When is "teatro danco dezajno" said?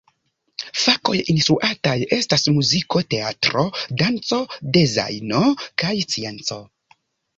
3.15-5.45